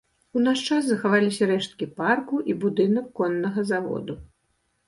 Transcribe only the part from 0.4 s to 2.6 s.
наш час захаваліся рэшткі парку і